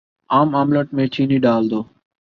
[0.29, 1.79] عام آملیٹ میں چینی ڈال دو